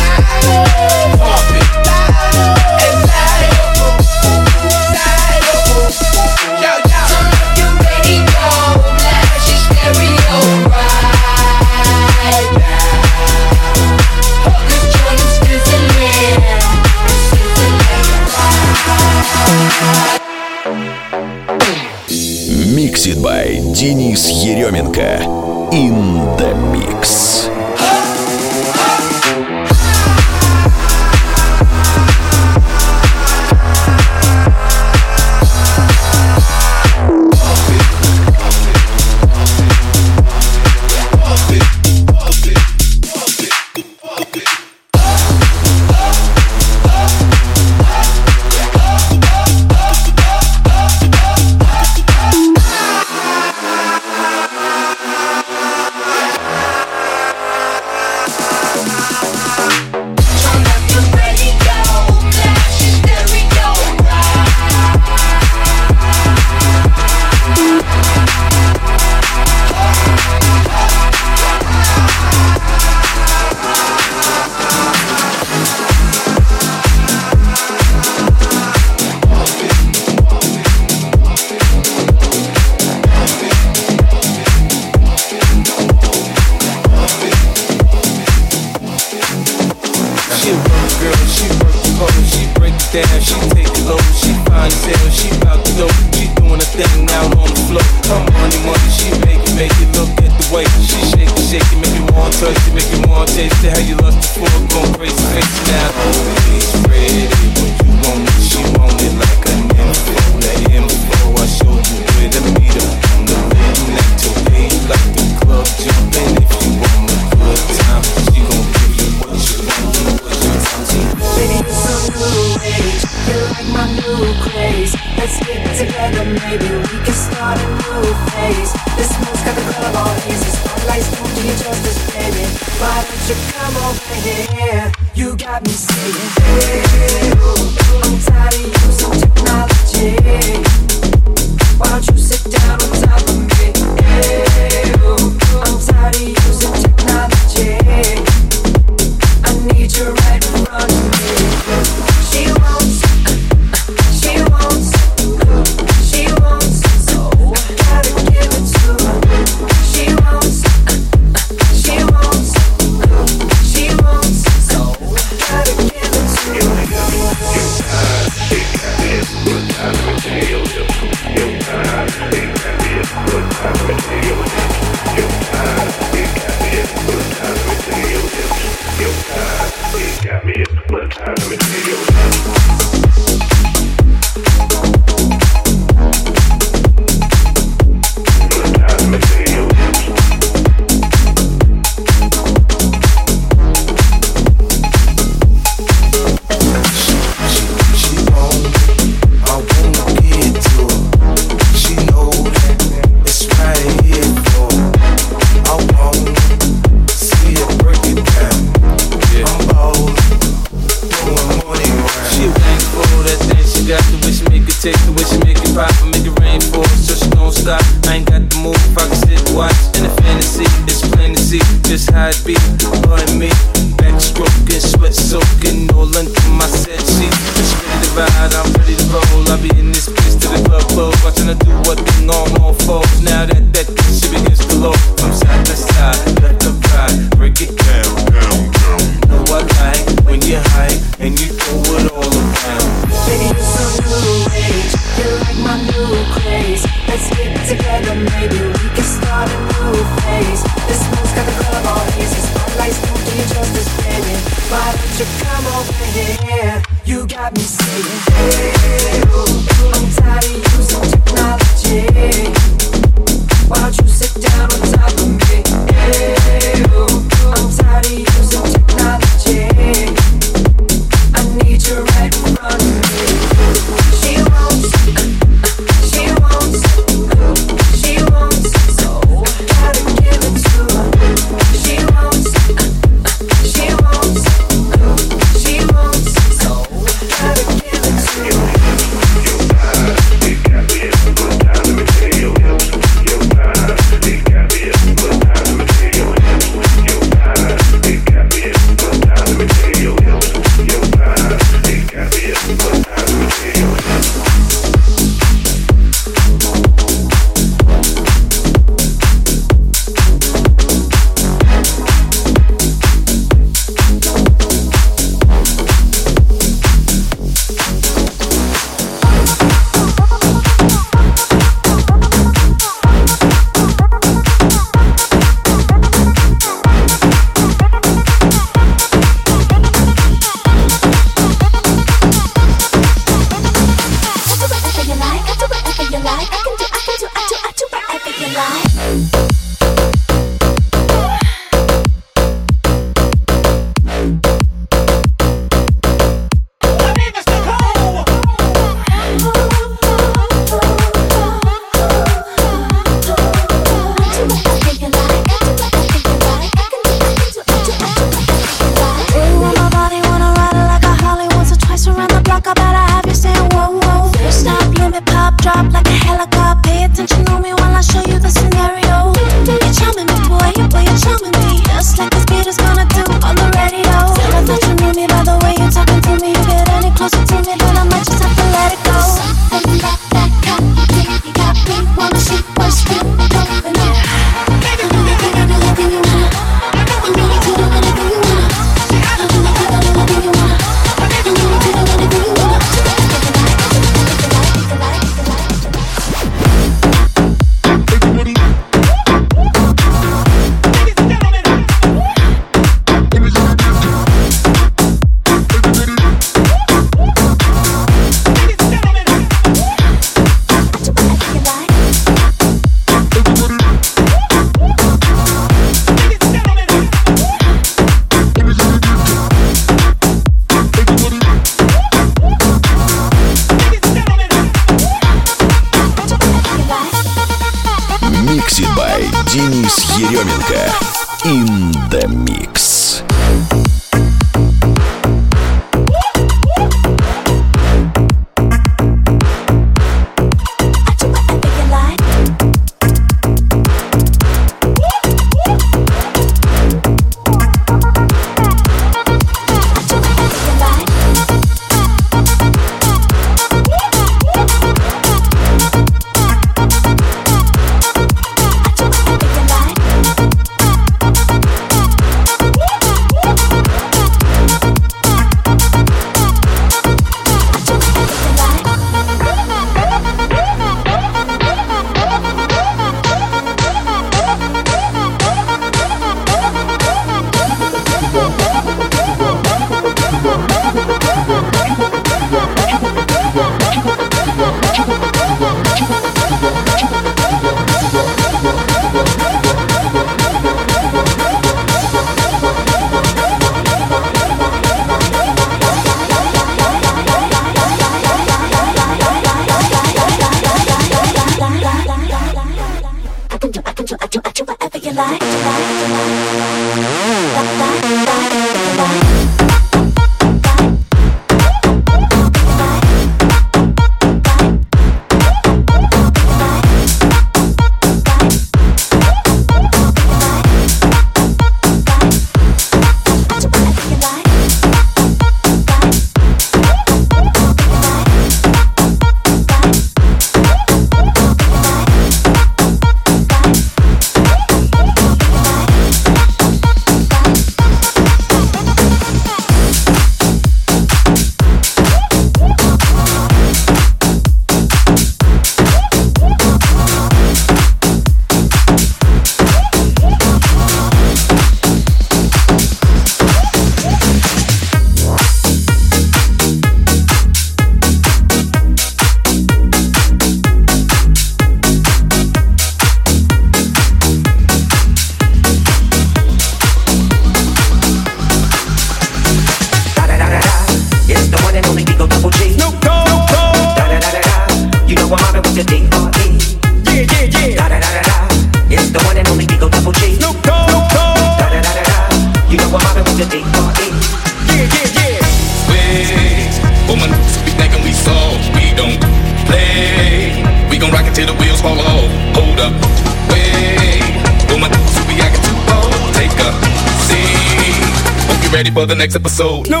episode. 599.41 599.89
No 599.89 600.00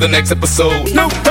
the 0.00 0.08
next 0.08 0.32
episode. 0.32 0.88
Snoop 0.88 1.29